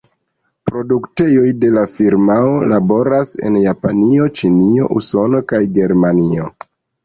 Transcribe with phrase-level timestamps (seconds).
[0.69, 6.53] Produktejoj de la firmao laboras en Japanio, Ĉinio, Usono kaj Germanio.